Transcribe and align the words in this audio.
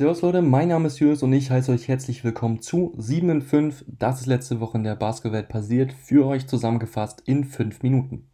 Servus 0.00 0.22
Leute, 0.22 0.40
mein 0.40 0.68
Name 0.68 0.86
ist 0.86 0.98
Julius 0.98 1.22
und 1.22 1.30
ich 1.34 1.50
heiße 1.50 1.70
euch 1.70 1.86
herzlich 1.86 2.24
willkommen 2.24 2.62
zu 2.62 2.94
7 2.96 3.28
in 3.28 3.42
5. 3.42 3.84
Das 3.86 4.20
ist 4.20 4.26
letzte 4.26 4.58
Woche 4.58 4.78
in 4.78 4.82
der 4.82 4.96
Basketballwelt 4.96 5.50
passiert, 5.50 5.92
für 5.92 6.24
euch 6.24 6.46
zusammengefasst 6.46 7.22
in 7.26 7.44
5 7.44 7.82
Minuten. 7.82 8.30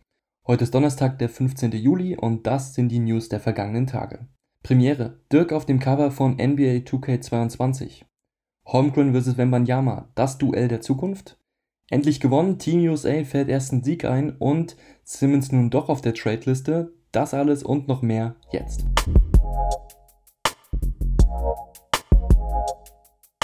Heute 0.47 0.63
ist 0.63 0.73
Donnerstag, 0.73 1.19
der 1.19 1.29
15. 1.29 1.73
Juli 1.73 2.17
und 2.17 2.47
das 2.47 2.75
sind 2.75 2.91
die 2.91 3.01
News 3.01 3.31
der 3.31 3.41
vergangenen 3.41 3.89
Tage. 3.89 4.29
Premiere, 4.63 5.19
Dirk 5.33 5.53
auf 5.53 5.67
dem 5.67 5.81
Cover 5.81 6.13
von 6.13 6.35
NBA 6.35 6.85
2K22. 6.87 8.03
Holmgren 8.69 9.21
vs. 9.21 9.37
Wembanyama, 9.37 10.09
das 10.15 10.39
Duell 10.39 10.69
der 10.69 10.83
Zukunft. 10.83 11.37
Endlich 11.91 12.21
gewonnen, 12.21 12.61
Team 12.61 12.79
USA 12.89 13.25
fährt 13.25 13.49
ersten 13.49 13.83
Sieg 13.83 14.05
ein 14.05 14.37
und 14.39 14.77
Simmons 15.03 15.51
nun 15.51 15.71
doch 15.71 15.89
auf 15.89 16.01
der 16.01 16.15
Trade-Liste. 16.15 16.93
Das 17.11 17.35
alles 17.35 17.65
und 17.65 17.89
noch 17.89 18.03
mehr 18.03 18.37
jetzt. 18.53 18.87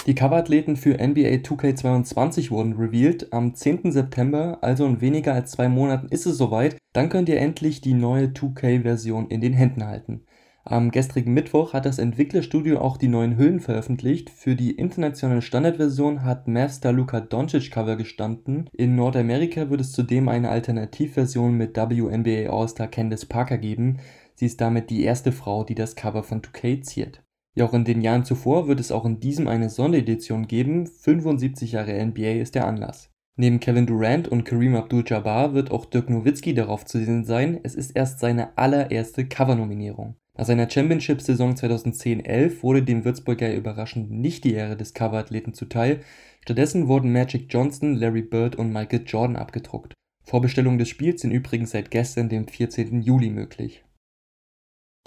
Die 0.09 0.17
Coverathleten 0.17 0.75
für 0.77 0.95
NBA 0.95 1.45
2K22 1.45 2.51
wurden 2.51 2.73
revealed. 2.73 3.33
Am 3.33 3.55
10. 3.55 3.93
September, 3.93 4.59
also 4.61 4.85
in 4.85 5.01
weniger 5.01 5.33
als 5.33 5.53
zwei 5.53 5.69
Monaten, 5.69 6.09
ist 6.09 6.27
es 6.27 6.37
soweit. 6.37 6.77
Dann 6.93 7.09
könnt 7.09 7.29
ihr 7.29 7.39
endlich 7.39 7.81
die 7.83 7.95
neue 7.95 8.27
2K-Version 8.27 9.29
in 9.29 9.41
den 9.41 9.53
Händen 9.53 9.87
halten. 9.87 10.25
Am 10.65 10.91
gestrigen 10.91 11.33
Mittwoch 11.35 11.73
hat 11.73 11.87
das 11.87 12.01
Entwicklerstudio 12.01 12.81
auch 12.81 12.97
die 12.97 13.07
neuen 13.07 13.37
Hüllen 13.37 13.61
veröffentlicht. 13.61 14.29
Für 14.29 14.57
die 14.57 14.73
internationale 14.73 15.43
Standardversion 15.43 16.25
hat 16.25 16.49
Master 16.49 16.93
Luka 16.93 17.21
Doncic 17.21 17.71
Cover 17.71 17.95
gestanden. 17.95 18.69
In 18.73 18.97
Nordamerika 18.97 19.71
wird 19.71 19.83
es 19.83 19.93
zudem 19.93 20.29
eine 20.29 20.51
Alternativversion 20.51 21.57
mit 21.57 21.77
WNBA 21.77 22.53
All-Star 22.53 22.89
Candice 22.89 23.27
Parker 23.27 23.59
geben. 23.59 23.99
Sie 24.35 24.47
ist 24.47 24.61
damit 24.61 24.91
die 24.91 25.05
erste 25.05 25.31
Frau, 25.31 25.63
die 25.63 25.77
das 25.77 25.95
Cover 25.95 26.25
von 26.25 26.43
2K 26.43 26.83
ziert. 26.83 27.22
Wie 27.55 27.63
auch 27.63 27.75
in 27.75 27.85
den 27.85 28.01
Jahren 28.01 28.25
zuvor 28.25 28.67
wird 28.67 28.81
es 28.81 28.93
auch 28.93 29.05
in 29.05 29.21
diesem 29.21 29.47
eine 29.47 29.69
Sonderedition 29.69 30.47
geben. 30.47 30.87
75 30.87 31.73
Jahre 31.73 32.05
NBA 32.05 32.41
ist 32.41 32.55
der 32.55 32.67
Anlass. 32.67 33.11
Neben 33.37 33.61
Kevin 33.61 33.87
Durant 33.87 34.29
und 34.29 34.45
Kareem 34.45 34.75
Abdul-Jabbar 34.75 35.55
wird 35.55 35.71
auch 35.71 35.87
Dirk 35.87 36.11
Nowitzki 36.11 36.55
darauf 36.55 36.85
zu 36.85 36.99
sehen 36.99 37.25
sein. 37.25 37.61
Es 37.63 37.75
ist 37.75 37.91
erst 37.93 38.21
seine 38.21 38.57
allererste 38.57 39.27
Cover-Nominierung. 39.27 40.17
Nach 40.37 40.47
seiner 40.47 40.69
Championship-Saison 40.69 41.55
2010-11 41.55 42.63
wurde 42.63 42.83
dem 42.83 43.05
Würzburger 43.05 43.55
überraschend 43.55 44.11
nicht 44.11 44.45
die 44.45 44.55
Ehre 44.55 44.77
des 44.77 44.95
Coverathleten 44.95 45.53
zuteil. 45.53 46.01
Stattdessen 46.43 46.89
wurden 46.89 47.13
Magic 47.13 47.47
Johnson, 47.51 47.95
Larry 47.95 48.23
Bird 48.23 48.57
und 48.57 48.73
Michael 48.73 49.05
Jordan 49.07 49.37
abgedruckt. 49.37 49.93
Vorbestellungen 50.25 50.79
des 50.79 50.89
Spiels 50.89 51.21
sind 51.21 51.33
übrigens 51.33 51.73
seit 51.73 51.91
gestern, 51.91 52.29
dem 52.29 52.49
14. 52.49 53.03
Juli, 53.03 53.29
möglich. 53.29 53.85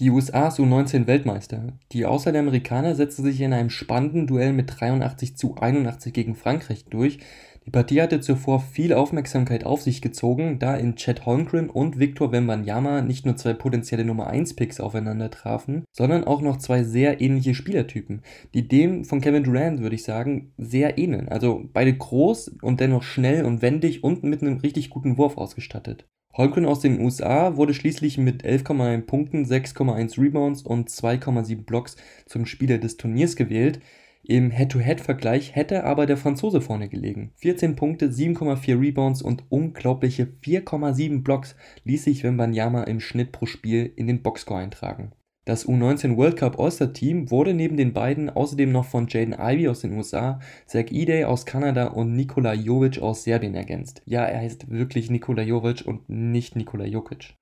Die 0.01 0.09
USA 0.09 0.49
ist 0.49 0.59
U19 0.59 1.07
Weltmeister. 1.07 1.71
Die 1.93 2.05
Außeramerikaner 2.05 2.95
setzten 2.95 3.23
sich 3.23 3.39
in 3.39 3.53
einem 3.53 3.69
spannenden 3.69 4.27
Duell 4.27 4.51
mit 4.51 4.69
83 4.77 5.37
zu 5.37 5.55
81 5.55 6.13
gegen 6.13 6.35
Frankreich 6.35 6.83
durch. 6.89 7.19
Die 7.65 7.71
Partie 7.71 8.01
hatte 8.01 8.19
zuvor 8.19 8.59
viel 8.59 8.91
Aufmerksamkeit 8.93 9.63
auf 9.63 9.81
sich 9.81 10.01
gezogen, 10.01 10.59
da 10.59 10.75
in 10.75 10.97
Chad 10.97 11.25
Holmgren 11.25 11.69
und 11.69 11.97
Victor 11.97 12.33
Wembanyama 12.33 13.03
nicht 13.03 13.25
nur 13.25 13.37
zwei 13.37 13.53
potenzielle 13.53 14.03
Nummer 14.03 14.27
1 14.27 14.57
Picks 14.57 14.81
aufeinander 14.81 15.31
trafen, 15.31 15.85
sondern 15.93 16.25
auch 16.25 16.41
noch 16.41 16.57
zwei 16.57 16.83
sehr 16.83 17.21
ähnliche 17.21 17.55
Spielertypen, 17.55 18.21
die 18.53 18.67
dem 18.67 19.05
von 19.05 19.21
Kevin 19.21 19.45
Durant, 19.45 19.79
würde 19.79 19.95
ich 19.95 20.03
sagen, 20.03 20.51
sehr 20.57 20.97
ähneln. 20.97 21.29
Also 21.29 21.69
beide 21.71 21.95
groß 21.95 22.57
und 22.61 22.81
dennoch 22.81 23.03
schnell 23.03 23.45
und 23.45 23.61
wendig 23.61 24.03
und 24.03 24.23
mit 24.23 24.41
einem 24.41 24.57
richtig 24.57 24.89
guten 24.89 25.17
Wurf 25.17 25.37
ausgestattet. 25.37 26.05
Holmgren 26.37 26.65
aus 26.65 26.81
den 26.81 26.99
USA 26.99 27.55
wurde 27.55 27.73
schließlich 27.73 28.17
mit 28.17 28.43
11,1 28.43 29.03
Punkten, 29.03 29.45
6,1 29.45 30.21
Rebounds 30.21 30.63
und 30.63 30.89
2,7 30.89 31.63
Blocks 31.63 31.95
zum 32.25 32.45
Spieler 32.45 32.77
des 32.77 32.97
Turniers 32.97 33.37
gewählt. 33.37 33.79
Im 34.21 34.51
Head-to-Head-Vergleich 34.51 35.55
hätte 35.55 35.85
aber 35.85 36.05
der 36.05 36.17
Franzose 36.17 36.59
vorne 36.59 36.89
gelegen. 36.89 37.31
14 37.35 37.77
Punkte, 37.77 38.09
7,4 38.09 38.81
Rebounds 38.81 39.21
und 39.21 39.43
unglaubliche 39.49 40.27
4,7 40.43 41.23
Blocks 41.23 41.55
ließ 41.85 42.03
sich 42.03 42.23
Wembanyama 42.23 42.83
im 42.83 42.99
Schnitt 42.99 43.31
pro 43.31 43.45
Spiel 43.45 43.93
in 43.95 44.07
den 44.07 44.21
Boxscore 44.21 44.59
eintragen. 44.59 45.13
Das 45.45 45.67
U19 45.67 46.17
World 46.17 46.37
Cup 46.37 46.59
All-Star 46.59 46.91
Team 46.91 47.29
wurde 47.29 47.53
neben 47.53 47.77
den 47.77 47.93
beiden 47.93 48.31
außerdem 48.31 48.71
noch 48.71 48.85
von 48.85 49.05
Jaden 49.07 49.35
Ivey 49.35 49.67
aus 49.67 49.81
den 49.81 49.93
USA, 49.93 50.39
Zach 50.65 50.85
Edey 50.89 51.23
aus 51.25 51.45
Kanada 51.45 51.89
und 51.89 52.15
Nikola 52.15 52.55
Jovic 52.55 52.97
aus 52.97 53.23
Serbien 53.23 53.53
ergänzt. 53.53 54.01
Ja, 54.05 54.25
er 54.25 54.39
heißt 54.39 54.71
wirklich 54.71 55.11
Nikola 55.11 55.43
Jovic 55.43 55.85
und 55.85 56.09
nicht 56.09 56.55
Nikola 56.55 56.85
Jokic. 56.85 57.35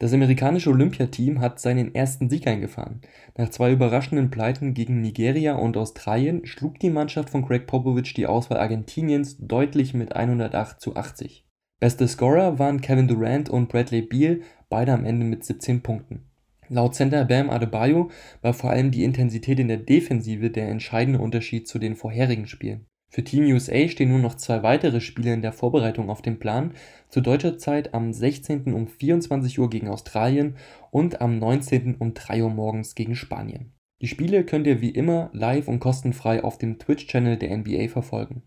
Das 0.00 0.12
amerikanische 0.12 0.70
Olympiateam 0.70 1.40
hat 1.40 1.58
seinen 1.58 1.92
ersten 1.92 2.30
Sieg 2.30 2.46
eingefahren. 2.46 3.00
Nach 3.36 3.48
zwei 3.48 3.72
überraschenden 3.72 4.30
Pleiten 4.30 4.72
gegen 4.72 5.00
Nigeria 5.00 5.56
und 5.56 5.76
Australien 5.76 6.46
schlug 6.46 6.78
die 6.78 6.90
Mannschaft 6.90 7.30
von 7.30 7.42
Greg 7.42 7.66
Popovich 7.66 8.14
die 8.14 8.28
Auswahl 8.28 8.60
Argentiniens 8.60 9.38
deutlich 9.40 9.92
mit 9.92 10.14
108 10.14 10.80
zu 10.80 10.94
80. 10.94 11.44
Beste 11.80 12.06
Scorer 12.06 12.60
waren 12.60 12.80
Kevin 12.80 13.08
Durant 13.08 13.50
und 13.50 13.68
Bradley 13.68 14.02
Beal, 14.02 14.42
beide 14.68 14.92
am 14.92 15.04
Ende 15.04 15.26
mit 15.26 15.44
17 15.44 15.82
Punkten. 15.82 16.27
Laut 16.68 16.94
Center 16.94 17.24
Bam 17.24 17.50
Adebayo 17.50 18.10
war 18.42 18.54
vor 18.54 18.70
allem 18.70 18.90
die 18.90 19.04
Intensität 19.04 19.58
in 19.58 19.68
der 19.68 19.78
Defensive 19.78 20.50
der 20.50 20.68
entscheidende 20.68 21.20
Unterschied 21.20 21.66
zu 21.66 21.78
den 21.78 21.96
vorherigen 21.96 22.46
Spielen 22.46 22.86
für 23.10 23.24
Team 23.24 23.44
USA 23.44 23.88
stehen 23.88 24.10
nun 24.10 24.20
noch 24.20 24.34
zwei 24.34 24.62
weitere 24.62 25.00
Spiele 25.00 25.32
in 25.32 25.40
der 25.40 25.52
Vorbereitung 25.52 26.10
auf 26.10 26.20
dem 26.20 26.38
Plan, 26.38 26.74
zu 27.08 27.22
deutscher 27.22 27.56
Zeit 27.56 27.94
am 27.94 28.12
16. 28.12 28.74
um 28.74 28.86
24 28.86 29.58
Uhr 29.58 29.70
gegen 29.70 29.88
Australien 29.88 30.56
und 30.90 31.22
am 31.22 31.38
19. 31.38 31.96
um 31.96 32.12
3 32.12 32.42
Uhr 32.42 32.50
morgens 32.50 32.94
gegen 32.94 33.16
Spanien. 33.16 33.72
Die 34.02 34.08
Spiele 34.08 34.44
könnt 34.44 34.66
ihr 34.66 34.80
wie 34.80 34.90
immer 34.90 35.30
live 35.32 35.68
und 35.68 35.80
kostenfrei 35.80 36.44
auf 36.44 36.58
dem 36.58 36.78
Twitch-Channel 36.78 37.38
der 37.38 37.56
NBA 37.56 37.88
verfolgen. 37.88 38.42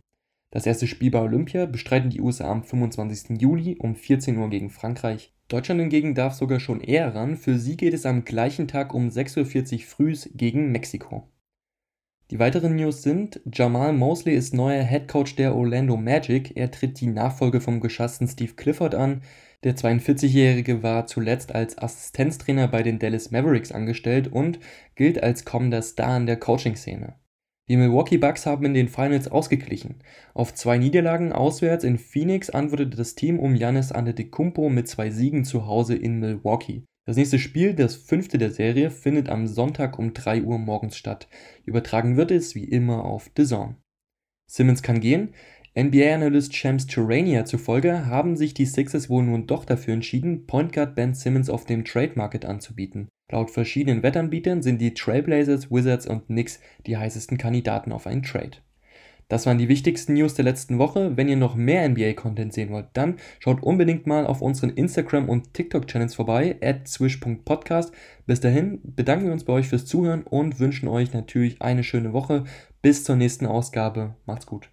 Das 0.51 0.65
erste 0.65 0.85
Spiel 0.85 1.11
bei 1.11 1.21
Olympia 1.21 1.65
bestreiten 1.65 2.09
die 2.09 2.21
USA 2.21 2.51
am 2.51 2.63
25. 2.63 3.41
Juli 3.41 3.77
um 3.79 3.95
14 3.95 4.37
Uhr 4.37 4.49
gegen 4.49 4.69
Frankreich. 4.69 5.33
Deutschland 5.51 5.81
hingegen 5.81 6.15
darf 6.15 6.33
sogar 6.33 6.61
schon 6.61 6.79
eher 6.79 7.13
ran, 7.13 7.35
für 7.35 7.59
sie 7.59 7.75
geht 7.75 7.93
es 7.93 8.05
am 8.05 8.23
gleichen 8.23 8.69
Tag 8.69 8.93
um 8.93 9.09
6.40 9.09 9.73
Uhr 9.73 9.79
früh 9.81 10.15
gegen 10.33 10.71
Mexiko. 10.71 11.27
Die 12.31 12.39
weiteren 12.39 12.77
News 12.77 13.03
sind, 13.03 13.41
Jamal 13.51 13.91
Mosley 13.91 14.33
ist 14.33 14.53
neuer 14.53 14.83
Head 14.83 15.09
Coach 15.09 15.35
der 15.35 15.53
Orlando 15.53 15.97
Magic. 15.97 16.55
Er 16.55 16.71
tritt 16.71 17.01
die 17.01 17.07
Nachfolge 17.07 17.59
vom 17.59 17.81
geschassten 17.81 18.29
Steve 18.29 18.53
Clifford 18.53 18.95
an. 18.95 19.23
Der 19.65 19.75
42-Jährige 19.75 20.83
war 20.83 21.07
zuletzt 21.07 21.53
als 21.53 21.77
Assistenztrainer 21.77 22.69
bei 22.69 22.83
den 22.83 22.99
Dallas 22.99 23.31
Mavericks 23.31 23.73
angestellt 23.73 24.29
und 24.29 24.59
gilt 24.95 25.21
als 25.21 25.43
kommender 25.43 25.81
Star 25.81 26.15
in 26.15 26.27
der 26.27 26.39
Coaching-Szene. 26.39 27.15
Die 27.69 27.77
Milwaukee 27.77 28.17
Bucks 28.17 28.45
haben 28.45 28.65
in 28.65 28.73
den 28.73 28.89
Finals 28.89 29.29
ausgeglichen. 29.29 30.03
Auf 30.33 30.53
zwei 30.53 30.77
Niederlagen 30.77 31.31
auswärts 31.31 31.83
in 31.83 31.97
Phoenix 31.97 32.49
antwortete 32.49 32.97
das 32.97 33.15
Team 33.15 33.39
um 33.39 33.53
Giannis 33.53 33.91
Antetokounmpo 33.91 34.69
mit 34.69 34.87
zwei 34.87 35.09
Siegen 35.09 35.45
zu 35.45 35.67
Hause 35.67 35.95
in 35.95 36.19
Milwaukee. 36.19 36.83
Das 37.05 37.17
nächste 37.17 37.39
Spiel, 37.39 37.73
das 37.73 37.95
fünfte 37.95 38.37
der 38.37 38.51
Serie, 38.51 38.91
findet 38.91 39.29
am 39.29 39.47
Sonntag 39.47 39.97
um 39.97 40.13
3 40.13 40.43
Uhr 40.43 40.59
morgens 40.59 40.97
statt. 40.97 41.27
Übertragen 41.65 42.15
wird 42.15 42.31
es 42.31 42.53
wie 42.55 42.65
immer 42.65 43.05
auf 43.05 43.31
The. 43.35 43.75
Simmons 44.47 44.83
kann 44.83 44.99
gehen. 44.99 45.33
NBA-Analyst 45.73 46.53
Shams 46.53 46.85
Turania 46.85 47.45
zufolge 47.45 48.05
haben 48.05 48.35
sich 48.35 48.53
die 48.53 48.65
Sixers 48.65 49.09
wohl 49.09 49.23
nun 49.23 49.47
doch 49.47 49.63
dafür 49.63 49.93
entschieden, 49.93 50.45
Point 50.45 50.73
Guard 50.73 50.95
Ben 50.95 51.13
Simmons 51.13 51.49
auf 51.49 51.65
dem 51.65 51.85
Trade 51.85 52.11
Market 52.15 52.45
anzubieten. 52.45 53.07
Laut 53.31 53.51
verschiedenen 53.51 54.03
Wettanbietern 54.03 54.61
sind 54.61 54.79
die 54.79 54.93
Trailblazers, 54.93 55.71
Wizards 55.71 56.07
und 56.07 56.27
Knicks 56.27 56.59
die 56.85 56.97
heißesten 56.97 57.37
Kandidaten 57.37 57.91
auf 57.91 58.07
einen 58.07 58.23
Trade. 58.23 58.57
Das 59.31 59.45
waren 59.45 59.57
die 59.57 59.69
wichtigsten 59.69 60.15
News 60.15 60.33
der 60.33 60.43
letzten 60.43 60.77
Woche. 60.77 61.15
Wenn 61.15 61.29
ihr 61.29 61.37
noch 61.37 61.55
mehr 61.55 61.87
NBA-Content 61.87 62.51
sehen 62.51 62.69
wollt, 62.69 62.87
dann 62.91 63.15
schaut 63.39 63.63
unbedingt 63.63 64.05
mal 64.05 64.27
auf 64.27 64.41
unseren 64.41 64.71
Instagram- 64.71 65.29
und 65.29 65.53
TikTok-Channels 65.53 66.15
vorbei, 66.15 66.57
at 66.61 66.89
swish.podcast. 66.89 67.93
Bis 68.25 68.41
dahin 68.41 68.81
bedanken 68.83 69.27
wir 69.27 69.31
uns 69.31 69.45
bei 69.45 69.53
euch 69.53 69.69
fürs 69.69 69.85
Zuhören 69.85 70.23
und 70.23 70.59
wünschen 70.59 70.89
euch 70.89 71.13
natürlich 71.13 71.61
eine 71.61 71.85
schöne 71.85 72.11
Woche. 72.11 72.43
Bis 72.81 73.05
zur 73.05 73.15
nächsten 73.15 73.45
Ausgabe. 73.45 74.15
Macht's 74.25 74.45
gut. 74.45 74.69